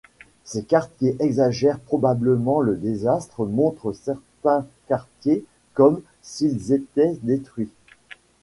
[0.45, 7.69] Ces cartes qui exagèrent probablement le désastre montrent certains quartiers comme s'ils étaient détruits.